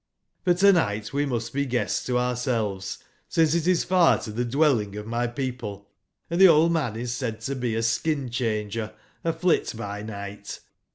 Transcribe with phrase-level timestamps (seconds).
[0.43, 4.43] for to /night must we be guests to ourselves, since it is far to the
[4.43, 5.87] dwelling of my peo ple,
[6.27, 8.93] and the old man is said to be a skin /changer,
[9.23, 10.59] a fiit/by/night.